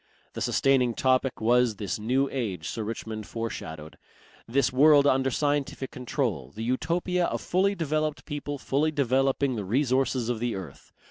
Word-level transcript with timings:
The 0.33 0.41
sustaining 0.41 0.95
topic 0.95 1.39
was 1.39 1.75
this 1.75 1.99
New 1.99 2.27
Age 2.31 2.67
Sir 2.67 2.83
Richmond 2.83 3.27
fore 3.27 3.51
shadowed, 3.51 3.99
this 4.47 4.73
world 4.73 5.05
under 5.05 5.29
scientific 5.29 5.91
control, 5.91 6.51
the 6.55 6.63
Utopia 6.63 7.25
of 7.27 7.39
fully 7.39 7.75
developed 7.75 8.25
people 8.25 8.57
fully 8.57 8.89
developing 8.91 9.55
the 9.57 9.63
resources 9.63 10.27
of 10.27 10.39
the 10.39 10.55
earth. 10.55 10.91